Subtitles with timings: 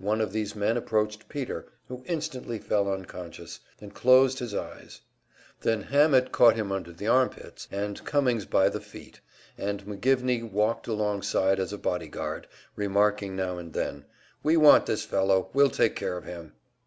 [0.00, 5.02] One of these men approached Peter, who instantly fell unconscious, and closed his eyes;
[5.60, 9.20] then Hammett caught him under the armpits and Cummings by the feet,
[9.58, 12.46] and McGivney walked alongside as a bodyguard,
[12.76, 14.06] remarking now and then,
[14.42, 16.54] "We want this fellow, we'll take care of him."